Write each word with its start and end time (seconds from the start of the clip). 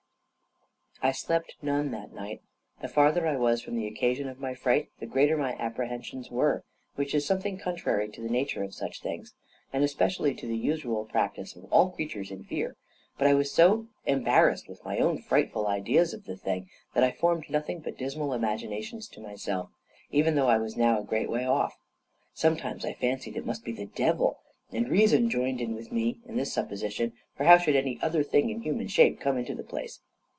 I 1.03 1.13
slept 1.13 1.55
none 1.63 1.89
that 1.91 2.13
night; 2.13 2.43
the 2.79 2.87
farther 2.87 3.25
I 3.25 3.35
was 3.35 3.63
from 3.63 3.75
the 3.75 3.87
occasion 3.87 4.29
of 4.29 4.39
my 4.39 4.53
fright, 4.53 4.91
the 4.99 5.07
greater 5.07 5.35
my 5.35 5.53
apprehensions 5.55 6.29
were, 6.29 6.63
which 6.93 7.15
is 7.15 7.25
something 7.25 7.57
contrary 7.57 8.07
to 8.09 8.21
the 8.21 8.29
nature 8.29 8.61
of 8.61 8.75
such 8.75 9.01
things, 9.01 9.33
and 9.73 9.83
especially 9.83 10.35
to 10.35 10.45
the 10.45 10.55
usual 10.55 11.05
practice 11.05 11.55
of 11.55 11.65
all 11.73 11.89
creatures 11.89 12.29
in 12.29 12.43
fear; 12.43 12.75
but 13.17 13.25
I 13.25 13.33
was 13.33 13.51
so 13.51 13.87
embarrassed 14.05 14.69
with 14.69 14.85
my 14.85 14.99
own 14.99 15.17
frightful 15.17 15.65
ideas 15.65 16.13
of 16.13 16.25
the 16.25 16.37
thing, 16.37 16.69
that 16.93 17.03
I 17.03 17.09
formed 17.11 17.49
nothing 17.49 17.79
but 17.79 17.97
dismal 17.97 18.31
imaginations 18.35 19.07
to 19.09 19.19
myself, 19.21 19.71
even 20.11 20.35
though 20.35 20.49
I 20.49 20.59
was 20.59 20.77
now 20.77 20.99
a 20.99 21.03
great 21.03 21.31
way 21.31 21.47
off. 21.47 21.79
Sometimes 22.35 22.85
I 22.85 22.93
fancied 22.93 23.35
it 23.35 23.45
must 23.47 23.65
be 23.65 23.71
the 23.71 23.87
devil, 23.87 24.37
and 24.71 24.87
reason 24.87 25.31
joined 25.31 25.61
in 25.61 25.73
with 25.73 25.91
me 25.91 26.19
in 26.25 26.37
this 26.37 26.53
supposition, 26.53 27.13
for 27.35 27.45
how 27.45 27.57
should 27.57 27.75
any 27.75 27.99
other 28.03 28.21
thing 28.21 28.51
in 28.51 28.61
human 28.61 28.87
shape 28.87 29.19
come 29.19 29.35
into 29.39 29.55
the 29.55 29.63
place? 29.63 29.99